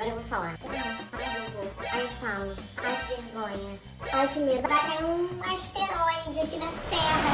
[0.00, 0.58] agora eu vou falar.
[0.64, 1.64] Ai, eu vou.
[2.00, 2.54] Eu falo.
[2.78, 3.78] Ai, que vergonha.
[4.12, 4.62] Ai, que medo.
[4.62, 7.30] Vai cair um asteroide aqui na Terra.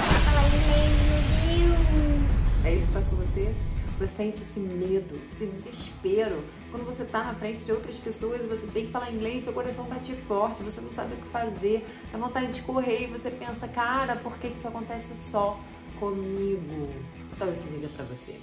[1.46, 2.64] Deus.
[2.64, 3.54] É isso que passa com você?
[3.98, 6.44] Você sente esse medo, esse desespero.
[6.70, 9.52] Quando você está na frente de outras pessoas e você tem que falar inglês, seu
[9.52, 13.30] coração bate forte, você não sabe o que fazer, dá vontade de correr e você
[13.30, 15.58] pensa, cara, por que isso acontece só
[15.98, 16.90] comigo?
[17.32, 18.38] Então esse vídeo é pra você.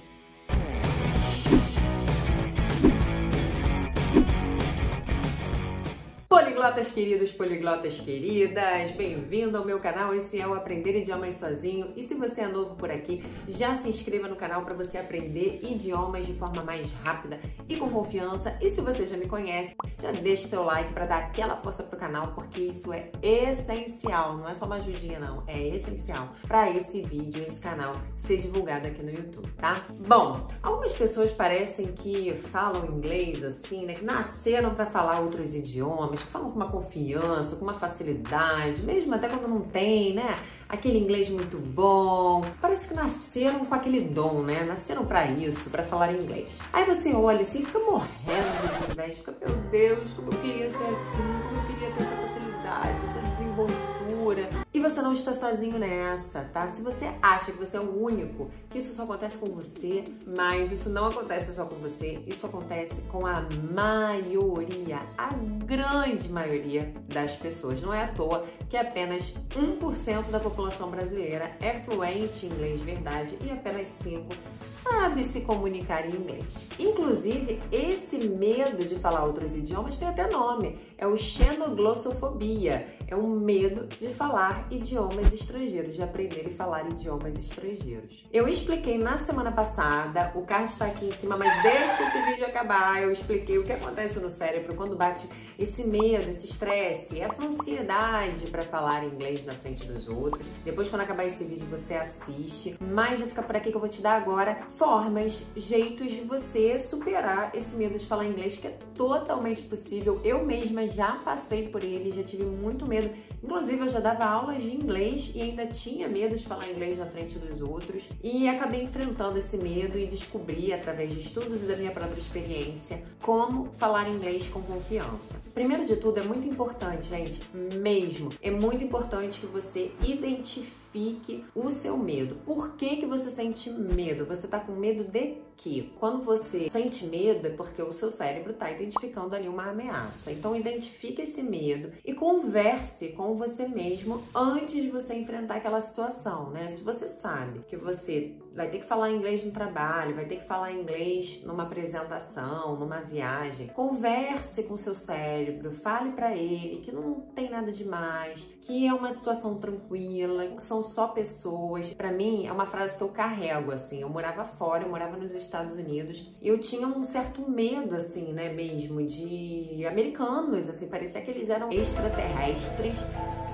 [6.64, 10.14] Poliglotas queridos, poliglotas queridas, bem-vindo ao meu canal.
[10.14, 11.92] Esse é o Aprender Idiomas Sozinho.
[11.94, 15.60] E se você é novo por aqui, já se inscreva no canal para você aprender
[15.62, 17.38] idiomas de forma mais rápida
[17.68, 18.56] e com confiança.
[18.62, 21.82] E se você já me conhece, já deixa o seu like para dar aquela força
[21.82, 24.38] pro canal, porque isso é essencial.
[24.38, 25.44] Não é só uma ajudinha, não.
[25.46, 29.84] É essencial para esse vídeo, esse canal ser divulgado aqui no YouTube, tá?
[30.08, 33.92] Bom, algumas pessoas parecem que falam inglês assim, né?
[33.92, 39.12] Que nasceram para falar outros idiomas que falam com uma confiança, com uma facilidade, mesmo
[39.12, 40.38] até quando não tem, né?
[40.68, 42.42] Aquele inglês muito bom.
[42.60, 44.64] Parece que nasceram com aquele dom, né?
[44.64, 46.56] Nasceram para isso, para falar inglês.
[46.72, 50.76] Aí você olha assim fica morrendo de inveja, fica, meu Deus, como eu queria ser
[50.76, 54.63] assim, como eu queria ter essa facilidade, essa desenvoltura.
[54.84, 56.68] Você não está sozinho nessa, tá?
[56.68, 60.04] Se você acha que você é o único, que isso só acontece com você,
[60.36, 65.32] mas isso não acontece só com você, isso acontece com a maioria, a
[65.64, 67.80] grande maioria das pessoas.
[67.80, 72.84] Não é à toa que apenas 1% da população brasileira é fluente em inglês de
[72.84, 76.44] verdade e apenas 5% sabe se comunicar em inglês.
[76.78, 82.86] Inclusive, esse medo de falar outros idiomas tem até nome, é o xenoglossofobia.
[83.06, 88.26] É um medo de falar idiomas estrangeiros, de aprender e falar idiomas estrangeiros.
[88.32, 92.46] Eu expliquei na semana passada, o card está aqui em cima, mas deixa esse vídeo
[92.46, 93.02] acabar.
[93.02, 98.50] Eu expliquei o que acontece no cérebro quando bate esse medo, esse estresse, essa ansiedade
[98.50, 100.46] para falar inglês na frente dos outros.
[100.64, 102.76] Depois, quando acabar esse vídeo, você assiste.
[102.80, 106.80] Mas já fica por aqui que eu vou te dar agora formas, jeitos de você
[106.80, 110.20] superar esse medo de falar inglês, que é totalmente possível.
[110.24, 112.93] Eu mesma já passei por ele, já tive muito medo.
[113.42, 117.04] Inclusive, eu já dava aulas de inglês e ainda tinha medo de falar inglês na
[117.04, 118.08] frente dos outros.
[118.22, 123.02] E acabei enfrentando esse medo e descobri, através de estudos e da minha própria experiência,
[123.20, 125.34] como falar inglês com confiança.
[125.52, 127.40] Primeiro de tudo, é muito importante, gente,
[127.78, 132.36] mesmo, é muito importante que você identifique identifique o seu medo.
[132.46, 134.24] Por que, que você sente medo?
[134.26, 135.90] Você está com medo de quê?
[135.98, 140.30] Quando você sente medo é porque o seu cérebro está identificando ali uma ameaça.
[140.30, 146.50] Então identifique esse medo e converse com você mesmo antes de você enfrentar aquela situação,
[146.50, 146.68] né?
[146.68, 150.46] Se você sabe que você vai ter que falar inglês no trabalho, vai ter que
[150.46, 157.20] falar inglês numa apresentação, numa viagem, converse com seu cérebro, fale para ele que não
[157.34, 161.92] tem nada demais, que é uma situação tranquila, que são só pessoas.
[161.94, 164.02] Para mim, é uma frase que eu carrego, assim.
[164.02, 168.32] Eu morava fora, eu morava nos Estados Unidos, e eu tinha um certo medo, assim,
[168.32, 172.98] né, mesmo, de americanos, assim, parecia que eles eram extraterrestres,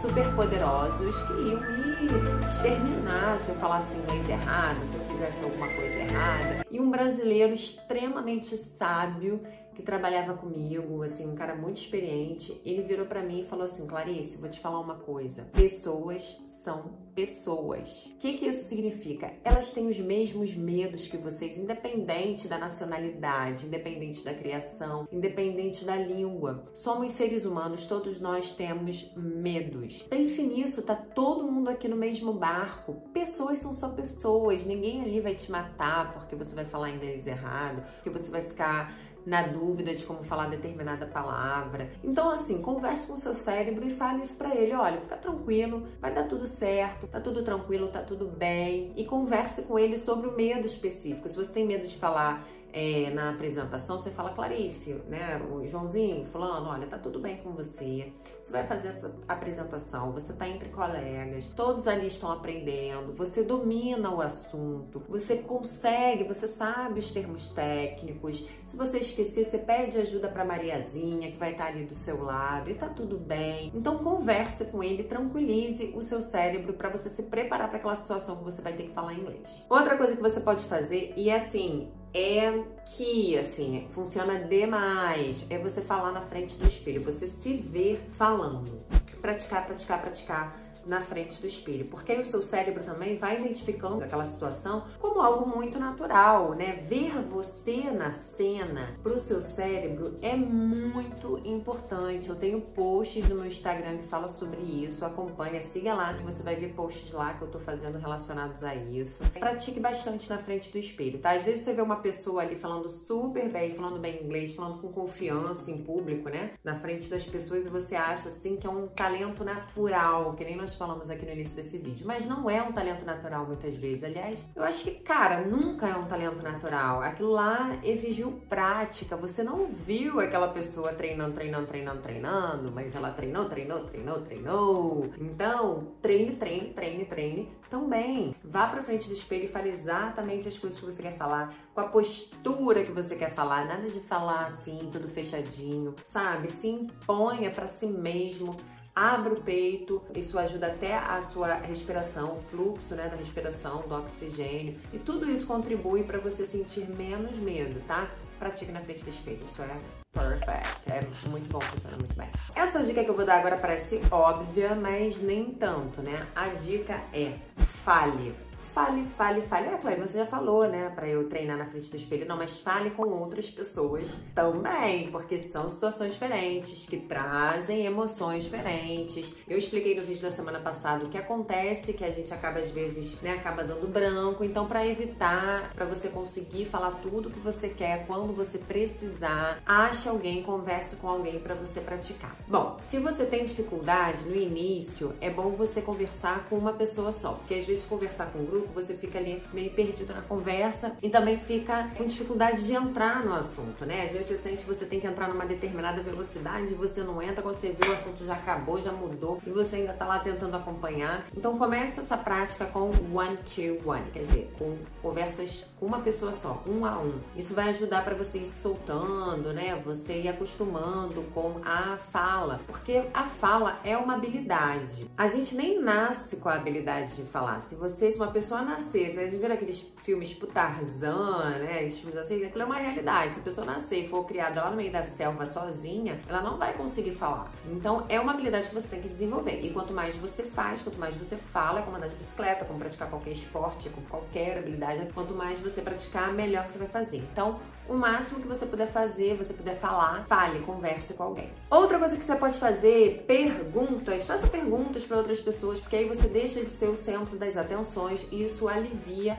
[0.01, 5.69] super poderosos, que iam me exterminar se eu falasse inglês errado, se eu fizesse alguma
[5.69, 6.65] coisa errada.
[6.71, 9.41] E um brasileiro extremamente sábio
[9.81, 13.87] que trabalhava comigo, assim, um cara muito experiente, ele virou para mim e falou assim:
[13.87, 15.45] Clarice, vou te falar uma coisa.
[15.53, 18.15] Pessoas são pessoas.
[18.15, 19.33] O que, que isso significa?
[19.43, 25.97] Elas têm os mesmos medos que vocês, independente da nacionalidade, independente da criação, independente da
[25.97, 26.71] língua.
[26.75, 30.03] Somos seres humanos, todos nós temos medos.
[30.03, 32.95] Pense nisso, tá todo mundo aqui no mesmo barco.
[33.13, 37.83] Pessoas são só pessoas, ninguém ali vai te matar porque você vai falar inglês errado,
[37.95, 38.95] porque você vai ficar
[39.27, 41.91] na dúvida de como falar determinada palavra.
[42.03, 45.87] Então, assim, converse com o seu cérebro e fale isso para ele: olha, fica tranquilo,
[46.01, 48.93] vai dar tudo certo, tá tudo tranquilo, tá tudo bem.
[48.97, 51.29] E converse com ele sobre o medo específico.
[51.29, 56.25] Se você tem medo de falar é, na apresentação, você fala, Clarice, né, o Joãozinho,
[56.27, 60.69] fulano, olha, tá tudo bem com você, você vai fazer essa apresentação, você tá entre
[60.69, 67.51] colegas, todos ali estão aprendendo, você domina o assunto, você consegue, você sabe os termos
[67.53, 71.95] técnicos, se você esquecer, você pede ajuda pra Mariazinha, que vai estar tá ali do
[71.95, 73.71] seu lado, e tá tudo bem.
[73.75, 78.37] Então converse com ele, tranquilize o seu cérebro para você se preparar para aquela situação
[78.37, 79.65] que você vai ter que falar inglês.
[79.69, 82.63] Outra coisa que você pode fazer, e é assim, é
[82.97, 85.47] que, assim, funciona demais.
[85.51, 88.81] É você falar na frente do espelho, você se ver falando.
[89.21, 94.03] Praticar, praticar, praticar na frente do espelho, porque aí o seu cérebro também vai identificando
[94.03, 96.85] aquela situação como algo muito natural, né?
[96.89, 102.29] Ver você na cena para o seu cérebro é muito importante.
[102.29, 106.43] Eu tenho posts no meu Instagram que fala sobre isso, acompanha, siga lá que você
[106.43, 109.23] vai ver posts lá que eu tô fazendo relacionados a isso.
[109.39, 111.31] Pratique bastante na frente do espelho, tá?
[111.31, 114.89] Às vezes você vê uma pessoa ali falando super bem, falando bem inglês, falando com
[114.89, 116.55] confiança em público, né?
[116.65, 120.57] Na frente das pessoas e você acha assim que é um talento natural, que nem
[120.57, 124.03] nós falamos aqui no início desse vídeo, mas não é um talento natural muitas vezes.
[124.03, 127.03] Aliás, eu acho que, cara, nunca é um talento natural.
[127.03, 129.15] Aquilo lá exigiu prática.
[129.15, 135.11] Você não viu aquela pessoa treinando, treinando, treinando, treinando, mas ela treinou, treinou, treinou, treinou.
[135.19, 138.35] Então, treine, treine, treine, treine também.
[138.43, 141.81] Vá pra frente do espelho e fale exatamente as coisas que você quer falar, com
[141.83, 143.67] a postura que você quer falar.
[143.67, 146.51] Nada de falar assim, tudo fechadinho, sabe?
[146.51, 148.57] Se imponha para si mesmo
[149.01, 153.95] abra o peito, isso ajuda até a sua respiração, o fluxo né, da respiração, do
[153.95, 158.11] oxigênio, e tudo isso contribui para você sentir menos medo, tá?
[158.39, 159.75] Pratique na frente do espelho, isso é
[160.13, 162.29] perfect, é muito bom, funciona muito bem.
[162.55, 166.27] Essa dica que eu vou dar agora parece óbvia, mas nem tanto, né?
[166.35, 167.39] A dica é
[167.83, 168.35] fale
[168.73, 169.69] fale, fale, fale.
[169.69, 172.27] Ah, Cláudia, você já falou, né, para eu treinar na frente do espelho.
[172.27, 179.35] Não, mas fale com outras pessoas também, porque são situações diferentes, que trazem emoções diferentes.
[179.49, 182.69] Eu expliquei no vídeo da semana passada o que acontece, que a gente acaba às
[182.69, 184.45] vezes, né, acaba dando branco.
[184.45, 190.09] Então, para evitar, para você conseguir falar tudo que você quer quando você precisar, ache
[190.09, 192.37] alguém, converse com alguém para você praticar.
[192.47, 197.33] Bom, se você tem dificuldade no início, é bom você conversar com uma pessoa só,
[197.33, 200.97] porque às vezes conversar com um grupo grupo, você fica ali meio perdido na conversa
[201.03, 204.05] e também fica com dificuldade de entrar no assunto, né?
[204.05, 207.21] Às vezes você sente que você tem que entrar numa determinada velocidade e você não
[207.23, 210.19] entra, quando você vê o assunto já acabou, já mudou e você ainda tá lá
[210.19, 211.27] tentando acompanhar.
[211.37, 216.35] Então comece essa prática com one to one, quer dizer, com conversas com uma pessoa
[216.35, 217.21] só, um a um.
[217.35, 219.81] Isso vai ajudar para você ir soltando, né?
[219.85, 225.11] Você ir acostumando com a fala, porque a fala é uma habilidade.
[225.17, 227.61] A gente nem nasce com a habilidade de falar.
[227.61, 231.85] Se você, se uma pessoa pessoa nascer, vocês viram aqueles filmes tipo Tarzan, né?
[231.85, 233.35] Esses filmes assim, aquilo é uma realidade.
[233.35, 236.59] Se a pessoa nascer e for criada lá no meio da selva sozinha, ela não
[236.59, 237.49] vai conseguir falar.
[237.71, 239.65] Então é uma habilidade que você tem que desenvolver.
[239.65, 243.09] E quanto mais você faz, quanto mais você fala, como andar de bicicleta, como praticar
[243.09, 247.19] qualquer esporte, com qualquer habilidade, quanto mais você praticar, melhor você vai fazer.
[247.19, 251.51] Então, o máximo que você puder fazer, você puder falar, fale, converse com alguém.
[251.71, 254.27] Outra coisa que você pode fazer, perguntas.
[254.27, 258.27] Faça perguntas para outras pessoas, porque aí você deixa de ser o centro das atenções
[258.31, 259.39] e isso alivia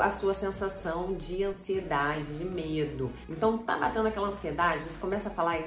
[0.00, 3.10] a sua sensação de ansiedade, de medo.
[3.28, 5.60] Então, tá batendo aquela ansiedade, você começa a falar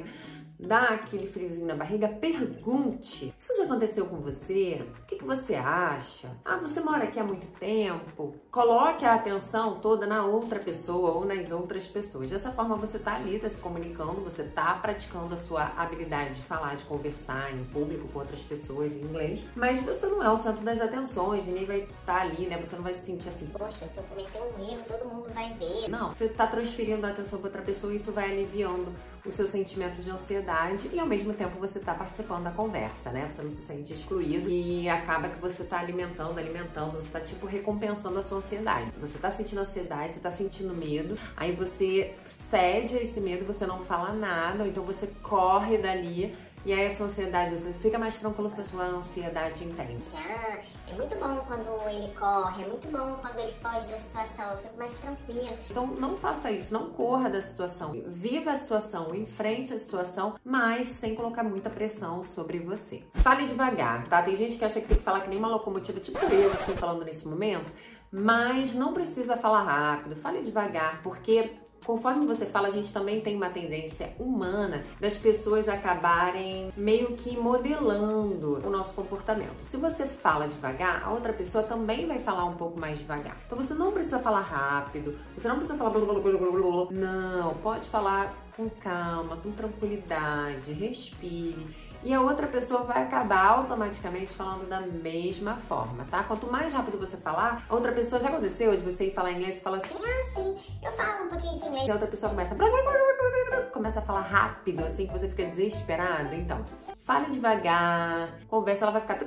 [0.62, 3.34] dá aquele friozinho na barriga, pergunte.
[3.38, 4.86] Isso já aconteceu com você?
[5.04, 6.30] O que, que, você acha?
[6.46, 8.36] Ah, você mora aqui há muito tempo?
[8.52, 12.30] Coloque a atenção toda na outra pessoa ou nas outras pessoas.
[12.30, 16.42] Dessa forma você tá ali, tá se comunicando, você tá praticando a sua habilidade de
[16.44, 20.38] falar, de conversar em público com outras pessoas em inglês, mas você não é o
[20.38, 22.58] centro das atenções, ninguém vai estar tá ali, né?
[22.58, 25.54] Você não vai se sentir assim, poxa, se eu cometer um erro, todo mundo vai
[25.54, 25.90] ver.
[25.90, 28.94] Não, você tá transferindo a atenção para outra pessoa e isso vai aliviando
[29.26, 33.30] o seu sentimento de ansiedade e ao mesmo tempo você está participando da conversa, né?
[33.30, 37.46] Você não se sente excluído e acaba que você está alimentando, alimentando, você está tipo
[37.46, 38.92] recompensando a sua ansiedade.
[39.00, 43.66] Você está sentindo ansiedade, você está sentindo medo, aí você cede a esse medo, você
[43.66, 47.98] não fala nada, ou então você corre dali e aí a sua ansiedade, você fica
[47.98, 50.06] mais tranquilo se a sua ansiedade entende.
[50.92, 54.58] É muito bom quando ele corre, é muito bom quando ele foge da situação, eu
[54.58, 55.58] fico mais tranquila.
[55.70, 57.94] Então não faça isso, não corra da situação.
[58.08, 63.04] Viva a situação, enfrente a situação, mas sem colocar muita pressão sobre você.
[63.14, 64.22] Fale devagar, tá?
[64.22, 66.74] Tem gente que acha que tem que falar que nem uma locomotiva, tipo eu, assim,
[66.74, 67.72] falando nesse momento.
[68.12, 73.36] Mas não precisa falar rápido, fale devagar, porque Conforme você fala, a gente também tem
[73.36, 79.64] uma tendência humana das pessoas acabarem meio que modelando o nosso comportamento.
[79.64, 83.38] Se você fala devagar, a outra pessoa também vai falar um pouco mais devagar.
[83.46, 86.88] Então você não precisa falar rápido, você não precisa falar blá, blá, blá, blá, blá.
[86.92, 94.34] não, pode falar com calma, com tranquilidade, respire e a outra pessoa vai acabar automaticamente
[94.34, 96.24] falando da mesma forma, tá?
[96.24, 99.58] Quanto mais rápido você falar, a outra pessoa já aconteceu de você ir falar inglês
[99.58, 101.88] e falar assim: Ah, sim, eu falo um pouquinho de inglês.
[101.88, 102.56] E a outra pessoa começa
[103.72, 106.36] começa a falar rápido, assim que você fica desesperado.
[106.36, 106.64] Então,
[107.04, 109.20] fale devagar, conversa, ela vai ficar.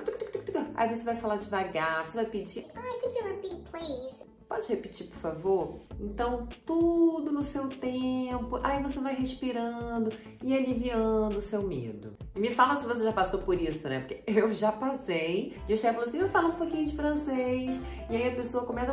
[0.77, 2.67] Aí você vai falar devagar, você vai pedir.
[2.75, 4.23] Ai, could you repeat, please?
[4.49, 5.81] Pode repetir, por favor?
[5.99, 8.61] Então, tudo no seu tempo.
[8.63, 10.11] Aí você vai respirando
[10.43, 12.17] e aliviando o seu medo.
[12.35, 14.01] Me fala se você já passou por isso, né?
[14.01, 15.57] Porque eu já passei.
[15.69, 17.81] E o chefe falou assim: eu falo um pouquinho de francês.
[18.11, 18.93] E aí a pessoa começa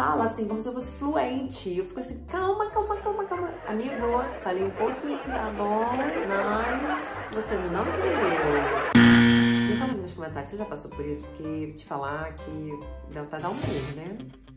[0.00, 1.76] fala assim, como se eu fosse fluente.
[1.76, 3.50] Eu fico assim, calma, calma, calma, calma.
[3.66, 3.94] Amigo,
[4.42, 5.84] falei um pouquinho, tá bom?
[6.28, 9.00] Mas você não entendeu.
[9.68, 11.26] Me fala nos comentários, você já passou por isso?
[11.26, 12.80] Porque te falar que
[13.10, 14.49] deve estar dando um medo, né?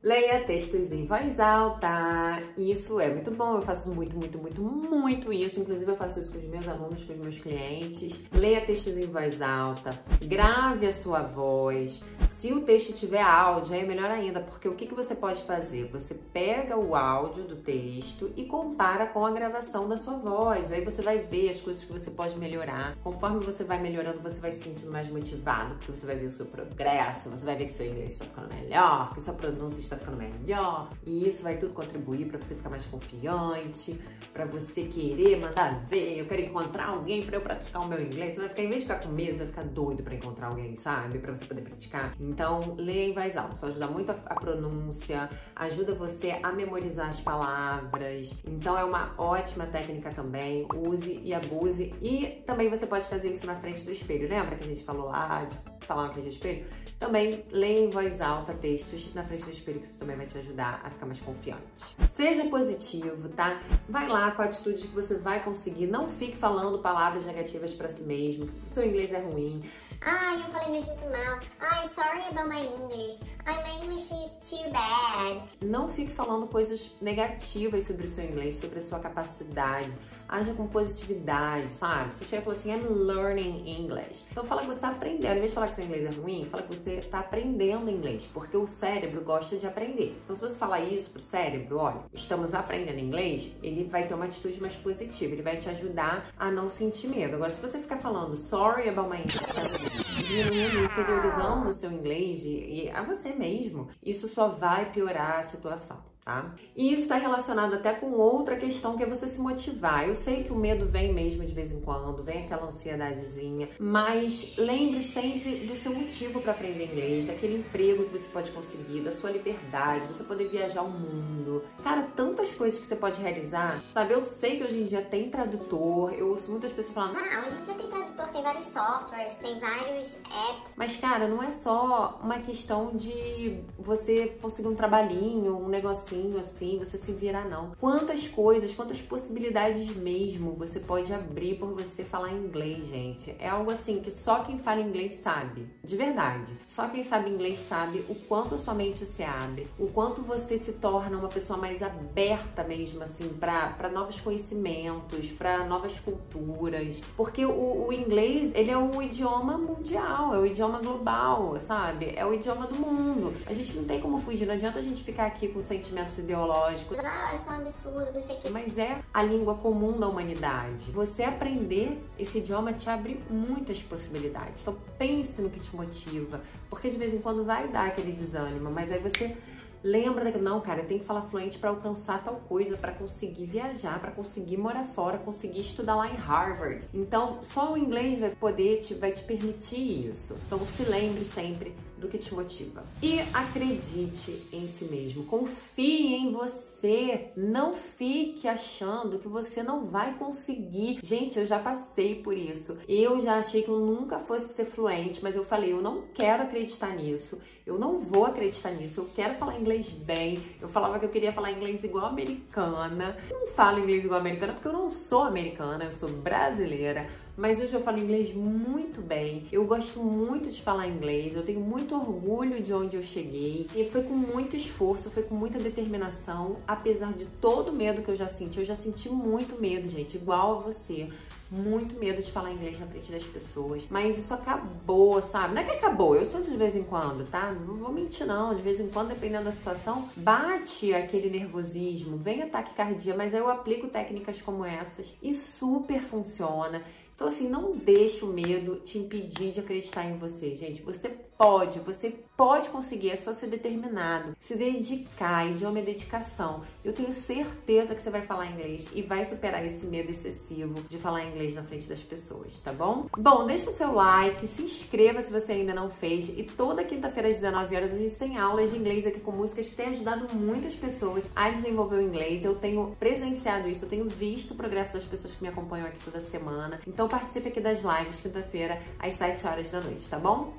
[0.00, 2.40] Leia textos em voz alta.
[2.56, 3.56] Isso é muito bom.
[3.56, 5.58] Eu faço muito, muito, muito, muito isso.
[5.58, 8.14] Inclusive, eu faço isso com os meus alunos, com os meus clientes.
[8.32, 9.90] Leia textos em voz alta.
[10.24, 12.00] Grave a sua voz.
[12.48, 15.86] Se o texto tiver áudio, é melhor ainda, porque o que, que você pode fazer?
[15.92, 20.72] Você pega o áudio do texto e compara com a gravação da sua voz.
[20.72, 22.96] Aí você vai ver as coisas que você pode melhorar.
[23.04, 26.30] Conforme você vai melhorando, você vai se sentindo mais motivado, porque você vai ver o
[26.30, 29.98] seu progresso, você vai ver que seu inglês está ficando melhor, que sua pronúncia está
[29.98, 30.88] ficando melhor.
[31.04, 34.00] E isso vai tudo contribuir para você ficar mais confiante,
[34.32, 38.36] para você querer mandar ver, eu quero encontrar alguém para eu praticar o meu inglês.
[38.36, 40.74] Você vai ficar, em vez de ficar com medo, vai ficar doido para encontrar alguém,
[40.76, 41.18] sabe?
[41.18, 42.14] Para você poder praticar.
[42.38, 43.54] Então, leia em voz alta.
[43.54, 48.32] Isso ajuda muito a, pronúncia, ajuda você a memorizar as palavras.
[48.46, 50.64] Então, é uma ótima técnica também.
[50.72, 51.92] Use e abuse.
[52.00, 54.28] E também você pode fazer isso na frente do espelho.
[54.28, 56.64] Lembra que a gente falou lá de falar na frente do espelho?
[57.00, 60.38] Também leia em voz alta textos na frente do espelho, que isso também vai te
[60.38, 61.62] ajudar a ficar mais confiante.
[62.08, 63.60] Seja positivo, tá?
[63.88, 65.88] Vai lá com a atitude de que você vai conseguir.
[65.88, 68.48] Não fique falando palavras negativas para si mesmo.
[68.68, 69.64] Seu inglês é ruim.
[70.10, 71.38] Ai, eu falei mesmo muito mal.
[71.60, 73.20] Ai, sorry about my English.
[73.44, 75.42] Ai, my English is too bad.
[75.60, 79.92] Não fique falando coisas negativas sobre o seu inglês, sobre a sua capacidade.
[80.26, 82.14] Haja com positividade, sabe?
[82.14, 84.26] Se chega e fala assim, I'm learning English.
[84.30, 85.36] Então fala que você está aprendendo.
[85.36, 88.28] Em vez de falar que seu inglês é ruim, fala que você está aprendendo inglês.
[88.32, 90.18] Porque o cérebro gosta de aprender.
[90.24, 94.26] Então se você falar isso pro cérebro, olha, estamos aprendendo inglês, ele vai ter uma
[94.26, 95.32] atitude mais positiva.
[95.32, 97.34] Ele vai te ajudar a não sentir medo.
[97.34, 102.90] Agora, se você ficar falando sorry about my English, diminuindo, inferiorizando o seu inglês e
[102.92, 106.54] a você mesmo, isso só vai piorar a situação tá?
[106.76, 110.06] E isso está relacionado até com outra questão que é você se motivar.
[110.06, 114.54] Eu sei que o medo vem mesmo de vez em quando, vem aquela ansiedadezinha, mas
[114.58, 119.12] lembre sempre do seu motivo para aprender inglês, daquele emprego que você pode conseguir, da
[119.12, 121.64] sua liberdade, você poder viajar o mundo.
[121.82, 124.12] Cara, tantas coisas que você pode realizar, sabe?
[124.12, 127.56] Eu sei que hoje em dia tem tradutor, eu ouço muitas pessoas falando, ah, hoje
[127.58, 130.14] em dia tem tradutor, tem vários softwares, tem vários
[130.50, 130.74] apps.
[130.76, 136.78] Mas, cara, não é só uma questão de você conseguir um trabalhinho, um negocinho assim,
[136.78, 137.72] você se virar não.
[137.80, 143.34] Quantas coisas, quantas possibilidades mesmo você pode abrir por você falar inglês, gente.
[143.38, 146.52] É algo assim que só quem fala inglês sabe, de verdade.
[146.68, 150.58] Só quem sabe inglês sabe o quanto a sua mente se abre, o quanto você
[150.58, 157.44] se torna uma pessoa mais aberta mesmo assim para novos conhecimentos, para novas culturas, porque
[157.44, 162.12] o, o inglês, ele é o idioma mundial, é o idioma global, sabe?
[162.16, 163.32] É o idioma do mundo.
[163.46, 166.20] A gente não tem como fugir, não adianta a gente ficar aqui com sentimentos processo
[166.20, 166.94] ideológico.
[166.98, 168.48] Ah, isso é um absurdo, não sei o quê.
[168.50, 170.90] Mas é a língua comum da humanidade.
[170.92, 174.62] Você aprender esse idioma te abre muitas possibilidades.
[174.62, 176.40] Então pense no que te motiva,
[176.70, 179.36] porque de vez em quando vai dar aquele desânimo, mas aí você
[179.82, 183.46] lembra que não, cara, eu tenho que falar fluente para alcançar tal coisa, para conseguir
[183.46, 186.86] viajar, para conseguir morar fora, conseguir estudar lá em Harvard.
[186.92, 190.34] Então, só o inglês vai poder te vai te permitir isso.
[190.46, 192.84] Então, se lembre sempre do que te motiva.
[193.02, 200.14] E acredite em si mesmo, confie em você, não fique achando que você não vai
[200.14, 200.98] conseguir.
[201.02, 202.78] Gente, eu já passei por isso.
[202.88, 206.44] Eu já achei que eu nunca fosse ser fluente, mas eu falei, eu não quero
[206.44, 207.38] acreditar nisso.
[207.66, 209.00] Eu não vou acreditar nisso.
[209.00, 210.42] Eu quero falar inglês bem.
[210.60, 213.16] Eu falava que eu queria falar inglês igual americana.
[213.28, 217.60] Eu não falo inglês igual americana porque eu não sou americana, eu sou brasileira mas
[217.60, 219.46] hoje eu falo inglês muito bem.
[219.52, 223.84] Eu gosto muito de falar inglês, eu tenho muito orgulho de onde eu cheguei e
[223.84, 228.16] foi com muito esforço, foi com muita determinação, apesar de todo o medo que eu
[228.16, 228.58] já senti.
[228.58, 231.08] Eu já senti muito medo, gente, igual a você
[231.50, 233.86] muito medo de falar inglês na frente das pessoas.
[233.88, 235.54] Mas isso acabou, sabe?
[235.54, 237.52] Não é que acabou, eu sinto de vez em quando, tá?
[237.52, 238.54] Não vou mentir, não.
[238.54, 243.48] De vez em quando, dependendo da situação, bate aquele nervosismo, vem ataque cardíaco, mas eu
[243.48, 246.82] aplico técnicas como essas e super funciona.
[247.18, 250.82] Então, assim, não deixe o medo te impedir de acreditar em você, gente.
[250.82, 256.62] Você pode, você pode conseguir, é só ser determinado, se dedicar, idioma é dedicação.
[256.84, 260.98] Eu tenho certeza que você vai falar inglês e vai superar esse medo excessivo de
[260.98, 263.06] falar inglês na frente das pessoas, tá bom?
[263.16, 267.28] Bom, deixa o seu like, se inscreva se você ainda não fez e toda quinta-feira
[267.28, 270.26] às 19 horas a gente tem aulas de inglês aqui com músicas que têm ajudado
[270.34, 272.44] muitas pessoas a desenvolver o inglês.
[272.44, 275.98] Eu tenho presenciado isso, eu tenho visto o progresso das pessoas que me acompanham aqui
[276.04, 276.80] toda semana.
[276.86, 280.52] Então participe aqui das lives quinta-feira às 7 horas da noite, tá bom?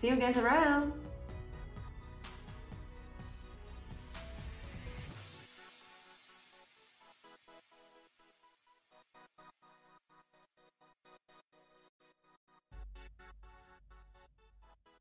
[0.00, 0.94] See you guys around!